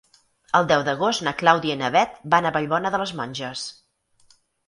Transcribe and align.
El 0.59 0.63
deu 0.69 0.83
d'agost 0.87 1.23
na 1.27 1.33
Clàudia 1.41 1.75
i 1.77 1.81
na 1.83 1.91
Bet 1.97 2.17
van 2.35 2.49
a 2.49 2.53
Vallbona 2.57 2.93
de 2.97 3.01
les 3.05 3.13
Monges. 3.21 3.67